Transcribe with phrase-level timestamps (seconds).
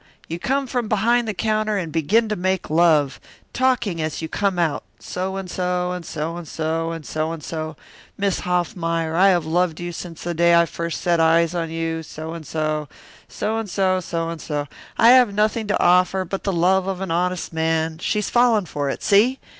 [0.27, 3.19] You come from behind the counter and begin to make love,
[3.53, 7.75] talking as you come out so and so, so and so, so and so
[8.17, 12.01] Miss Hoffmeyer, I have loved you since the day I first set eyes on you
[12.01, 12.87] so and so,
[13.27, 14.67] so and so, so and so,
[14.97, 18.89] I have nothing to offer but the love of an honest man she's falling for
[18.89, 19.37] it, see?